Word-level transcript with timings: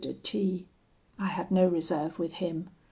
de 0.03 0.15
T: 0.15 0.65
I 1.19 1.27
had 1.27 1.51
no 1.51 1.67
reserve 1.67 2.17
with 2.17 2.33
him. 2.33 2.71